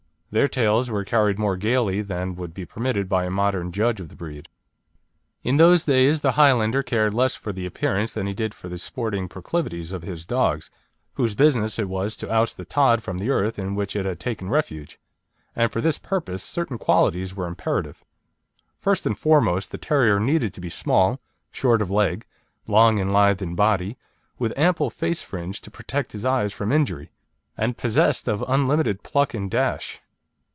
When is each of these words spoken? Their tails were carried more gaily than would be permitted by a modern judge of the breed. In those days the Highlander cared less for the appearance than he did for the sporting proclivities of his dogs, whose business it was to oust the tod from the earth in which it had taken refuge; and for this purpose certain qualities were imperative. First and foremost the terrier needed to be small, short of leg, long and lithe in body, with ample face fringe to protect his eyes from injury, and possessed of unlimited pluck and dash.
Their 0.33 0.47
tails 0.47 0.89
were 0.89 1.03
carried 1.03 1.37
more 1.37 1.57
gaily 1.57 2.01
than 2.01 2.35
would 2.37 2.53
be 2.53 2.63
permitted 2.65 3.09
by 3.09 3.25
a 3.25 3.29
modern 3.29 3.73
judge 3.73 3.99
of 3.99 4.07
the 4.07 4.15
breed. 4.15 4.47
In 5.43 5.57
those 5.57 5.83
days 5.83 6.21
the 6.21 6.31
Highlander 6.39 6.81
cared 6.81 7.13
less 7.13 7.35
for 7.35 7.51
the 7.51 7.65
appearance 7.65 8.13
than 8.13 8.27
he 8.27 8.33
did 8.33 8.53
for 8.53 8.69
the 8.69 8.79
sporting 8.79 9.27
proclivities 9.27 9.91
of 9.91 10.03
his 10.03 10.25
dogs, 10.25 10.71
whose 11.15 11.35
business 11.35 11.77
it 11.77 11.89
was 11.89 12.15
to 12.15 12.31
oust 12.31 12.55
the 12.55 12.63
tod 12.63 13.03
from 13.03 13.17
the 13.17 13.29
earth 13.29 13.59
in 13.59 13.75
which 13.75 13.93
it 13.93 14.05
had 14.05 14.21
taken 14.21 14.47
refuge; 14.47 14.97
and 15.53 15.69
for 15.69 15.81
this 15.81 15.97
purpose 15.97 16.41
certain 16.41 16.77
qualities 16.77 17.35
were 17.35 17.45
imperative. 17.45 18.01
First 18.79 19.05
and 19.05 19.19
foremost 19.19 19.71
the 19.71 19.77
terrier 19.77 20.17
needed 20.17 20.53
to 20.53 20.61
be 20.61 20.69
small, 20.69 21.19
short 21.51 21.81
of 21.81 21.89
leg, 21.91 22.25
long 22.69 22.99
and 23.01 23.11
lithe 23.11 23.41
in 23.41 23.53
body, 23.53 23.97
with 24.39 24.53
ample 24.55 24.89
face 24.89 25.23
fringe 25.23 25.59
to 25.59 25.69
protect 25.69 26.13
his 26.13 26.23
eyes 26.23 26.53
from 26.53 26.71
injury, 26.71 27.11
and 27.57 27.75
possessed 27.75 28.29
of 28.29 28.45
unlimited 28.47 29.03
pluck 29.03 29.33
and 29.33 29.51
dash. 29.51 29.99